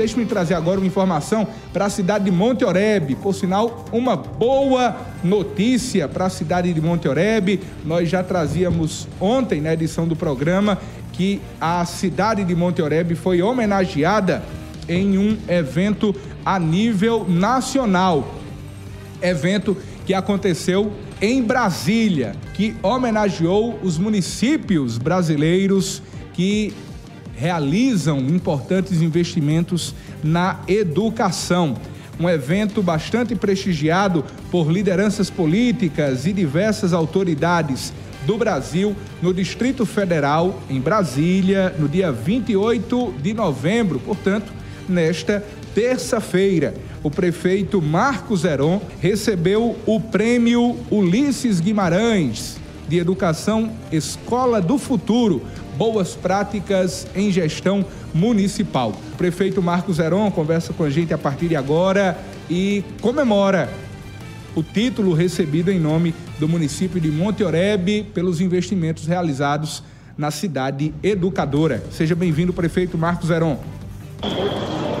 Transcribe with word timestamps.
Deixe-me 0.00 0.24
trazer 0.24 0.54
agora 0.54 0.80
uma 0.80 0.86
informação 0.86 1.46
para 1.74 1.84
a 1.84 1.90
cidade 1.90 2.24
de 2.24 2.30
Monte 2.30 2.64
Oreb. 2.64 3.16
Por 3.16 3.34
sinal, 3.34 3.84
uma 3.92 4.16
boa 4.16 4.96
notícia 5.22 6.08
para 6.08 6.24
a 6.24 6.30
cidade 6.30 6.72
de 6.72 6.80
Monte 6.80 7.06
Oreb. 7.06 7.60
Nós 7.84 8.08
já 8.08 8.24
trazíamos 8.24 9.06
ontem 9.20 9.60
na 9.60 9.74
edição 9.74 10.08
do 10.08 10.16
programa 10.16 10.78
que 11.12 11.38
a 11.60 11.84
cidade 11.84 12.44
de 12.44 12.54
Monte 12.54 12.80
Oreb 12.80 13.14
foi 13.14 13.42
homenageada 13.42 14.42
em 14.88 15.18
um 15.18 15.36
evento 15.46 16.16
a 16.46 16.58
nível 16.58 17.26
nacional. 17.28 18.36
Evento 19.20 19.76
que 20.06 20.14
aconteceu 20.14 20.94
em 21.20 21.42
Brasília, 21.42 22.34
que 22.54 22.74
homenageou 22.82 23.78
os 23.82 23.98
municípios 23.98 24.96
brasileiros 24.96 26.02
que 26.32 26.72
realizam 27.40 28.18
importantes 28.18 29.00
investimentos 29.00 29.94
na 30.22 30.60
educação. 30.68 31.74
Um 32.20 32.28
evento 32.28 32.82
bastante 32.82 33.34
prestigiado 33.34 34.22
por 34.50 34.70
lideranças 34.70 35.30
políticas 35.30 36.26
e 36.26 36.34
diversas 36.34 36.92
autoridades 36.92 37.94
do 38.26 38.36
Brasil 38.36 38.94
no 39.22 39.32
Distrito 39.32 39.86
Federal, 39.86 40.60
em 40.68 40.78
Brasília, 40.78 41.74
no 41.78 41.88
dia 41.88 42.12
28 42.12 43.14
de 43.22 43.32
novembro, 43.32 43.98
portanto, 43.98 44.52
nesta 44.86 45.42
terça-feira. 45.74 46.74
O 47.02 47.10
prefeito 47.10 47.80
Marcos 47.80 48.44
Heron 48.44 48.82
recebeu 49.00 49.78
o 49.86 49.98
prêmio 49.98 50.76
Ulisses 50.90 51.58
Guimarães 51.58 52.60
de 52.90 52.98
Educação 52.98 53.70
Escola 53.92 54.60
do 54.60 54.76
Futuro 54.76 55.42
boas 55.78 56.14
práticas 56.16 57.06
em 57.14 57.30
gestão 57.30 57.84
municipal. 58.12 58.92
O 59.12 59.16
prefeito 59.16 59.62
Marcos 59.62 60.00
Heron 60.00 60.28
conversa 60.32 60.72
com 60.72 60.82
a 60.82 60.90
gente 60.90 61.14
a 61.14 61.16
partir 61.16 61.46
de 61.46 61.54
agora 61.54 62.18
e 62.50 62.84
comemora 63.00 63.70
o 64.56 64.62
título 64.62 65.14
recebido 65.14 65.70
em 65.70 65.78
nome 65.78 66.12
do 66.40 66.48
município 66.48 67.00
de 67.00 67.12
Monte 67.12 67.44
Oreb 67.44 68.08
pelos 68.12 68.40
investimentos 68.40 69.06
realizados 69.06 69.84
na 70.18 70.32
cidade 70.32 70.92
educadora. 71.00 71.84
Seja 71.92 72.16
bem-vindo, 72.16 72.52
prefeito 72.52 72.98
Marcos 72.98 73.30
Heron. 73.30 73.56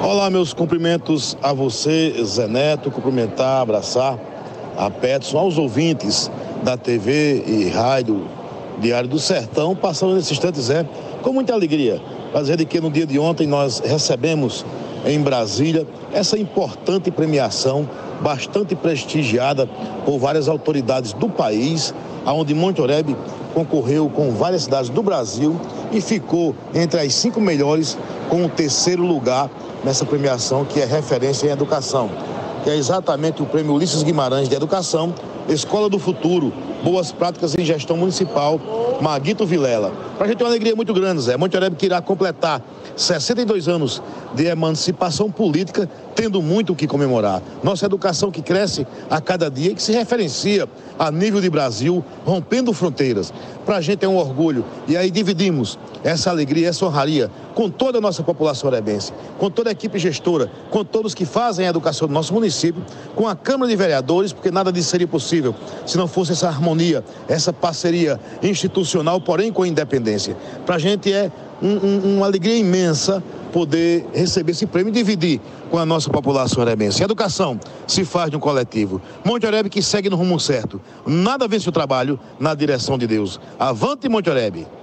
Olá, 0.00 0.30
meus 0.30 0.54
cumprimentos 0.54 1.36
a 1.42 1.52
você, 1.52 2.14
Zé 2.24 2.46
Neto, 2.46 2.88
cumprimentar, 2.90 3.62
abraçar 3.62 4.16
a 4.78 4.88
Petson, 4.88 5.36
aos 5.36 5.58
ouvintes 5.58 6.30
da 6.62 6.76
TV 6.76 7.44
e 7.46 7.68
rádio 7.68 8.26
Diário 8.80 9.08
do 9.08 9.18
Sertão, 9.18 9.76
passando 9.76 10.14
nesse 10.14 10.32
instante, 10.32 10.60
Zé, 10.60 10.86
com 11.22 11.32
muita 11.32 11.52
alegria. 11.52 12.00
Prazer 12.32 12.56
de 12.56 12.64
que 12.64 12.80
no 12.80 12.90
dia 12.90 13.06
de 13.06 13.18
ontem 13.18 13.46
nós 13.46 13.80
recebemos 13.80 14.64
em 15.04 15.20
Brasília 15.20 15.86
essa 16.12 16.38
importante 16.38 17.10
premiação, 17.10 17.88
bastante 18.20 18.74
prestigiada 18.74 19.66
por 20.04 20.18
várias 20.18 20.48
autoridades 20.48 21.12
do 21.12 21.28
país, 21.28 21.94
aonde 22.24 22.54
Monte 22.54 22.80
Oreb 22.80 23.16
concorreu 23.54 24.08
com 24.08 24.30
várias 24.32 24.62
cidades 24.62 24.90
do 24.90 25.02
Brasil 25.02 25.58
e 25.92 26.00
ficou 26.00 26.54
entre 26.74 27.00
as 27.00 27.14
cinco 27.14 27.40
melhores 27.40 27.98
com 28.28 28.44
o 28.44 28.48
terceiro 28.48 29.02
lugar 29.02 29.50
nessa 29.84 30.04
premiação 30.04 30.64
que 30.64 30.80
é 30.80 30.84
referência 30.84 31.46
em 31.46 31.50
educação, 31.50 32.10
que 32.62 32.70
é 32.70 32.76
exatamente 32.76 33.42
o 33.42 33.46
prêmio 33.46 33.74
Ulisses 33.74 34.02
Guimarães 34.02 34.48
de 34.48 34.54
Educação, 34.54 35.14
Escola 35.48 35.88
do 35.88 35.98
Futuro, 35.98 36.52
Boas 36.82 37.10
Práticas 37.12 37.54
em 37.58 37.64
Gestão 37.64 37.96
Municipal, 37.96 38.60
Maguito 39.00 39.46
Vilela. 39.46 39.92
Para 40.16 40.26
a 40.26 40.28
gente 40.28 40.40
é 40.40 40.44
uma 40.44 40.50
alegria 40.50 40.76
muito 40.76 40.92
grande, 40.92 41.22
Zé. 41.22 41.36
Monte 41.36 41.56
Oreb 41.56 41.74
que 41.76 41.86
irá 41.86 42.00
completar 42.00 42.62
62 42.96 43.68
anos 43.68 44.02
de 44.34 44.46
emancipação 44.46 45.30
política, 45.30 45.88
tendo 46.14 46.42
muito 46.42 46.72
o 46.72 46.76
que 46.76 46.86
comemorar. 46.86 47.42
Nossa 47.62 47.86
educação 47.86 48.30
que 48.30 48.42
cresce 48.42 48.86
a 49.08 49.20
cada 49.20 49.50
dia 49.50 49.72
e 49.72 49.74
que 49.74 49.82
se 49.82 49.92
referencia 49.92 50.68
a 50.98 51.10
nível 51.10 51.40
de 51.40 51.48
Brasil, 51.48 52.04
rompendo 52.24 52.72
fronteiras. 52.72 53.32
Para 53.64 53.76
a 53.76 53.80
gente 53.80 54.04
é 54.04 54.08
um 54.08 54.16
orgulho. 54.16 54.64
E 54.86 54.96
aí 54.96 55.10
dividimos 55.10 55.78
essa 56.04 56.30
alegria, 56.30 56.68
essa 56.68 56.84
honraria 56.84 57.30
com 57.54 57.68
toda 57.68 57.98
a 57.98 58.00
nossa 58.00 58.22
população 58.22 58.68
orebense, 58.70 59.12
com 59.38 59.50
toda 59.50 59.70
a 59.70 59.72
equipe 59.72 59.98
gestora, 59.98 60.50
com 60.70 60.84
todos 60.84 61.14
que 61.14 61.24
fazem 61.24 61.66
a 61.66 61.70
educação 61.70 62.06
do 62.08 62.14
nosso 62.14 62.32
município, 62.32 62.82
com 63.14 63.26
a 63.28 63.34
Câmara 63.34 63.70
de 63.70 63.76
Vereadores, 63.76 64.32
porque 64.32 64.50
nada 64.50 64.72
disso 64.72 64.90
seria 64.90 65.08
possível 65.08 65.54
se 65.86 65.96
não 65.96 66.06
fosse 66.06 66.32
essa 66.32 66.48
harmonia, 66.48 67.04
essa 67.28 67.52
parceria 67.52 68.18
institucional, 68.42 69.20
porém 69.20 69.52
com 69.52 69.64
independência. 69.64 70.36
Para 70.64 70.76
a 70.76 70.78
gente 70.78 71.12
é 71.12 71.30
um, 71.62 71.68
um, 71.68 72.16
uma 72.16 72.26
alegria 72.26 72.56
imensa 72.56 73.22
poder 73.52 74.06
receber 74.14 74.52
esse 74.52 74.66
prêmio 74.66 74.90
e 74.90 74.94
dividir 74.94 75.40
com 75.70 75.78
a 75.78 75.84
nossa 75.84 76.08
população 76.10 76.62
arebense. 76.62 77.02
A 77.02 77.04
educação 77.04 77.58
se 77.86 78.04
faz 78.04 78.30
de 78.30 78.36
um 78.36 78.40
coletivo. 78.40 79.00
Monte 79.24 79.46
Oreb 79.46 79.68
que 79.68 79.82
segue 79.82 80.08
no 80.08 80.16
rumo 80.16 80.38
certo. 80.38 80.80
Nada 81.06 81.46
vence 81.46 81.68
o 81.68 81.72
trabalho 81.72 82.18
na 82.38 82.54
direção 82.54 82.96
de 82.96 83.06
Deus. 83.06 83.40
Avante 83.58 84.08
Monte 84.08 84.30
Oreb. 84.30 84.66